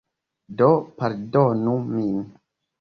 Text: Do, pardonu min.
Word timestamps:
Do, 0.61 0.69
pardonu 1.03 1.79
min. 1.93 2.19